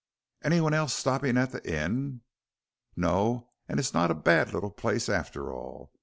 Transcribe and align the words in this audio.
"Anyone 0.43 0.73
else 0.73 0.95
stopping 0.95 1.37
at 1.37 1.51
the 1.51 1.61
inn?" 1.63 2.21
"No. 2.95 3.51
And 3.67 3.79
it's 3.79 3.93
not 3.93 4.09
a 4.09 4.15
bad 4.15 4.51
little 4.51 4.71
place 4.71 5.07
after 5.07 5.53
all. 5.53 5.91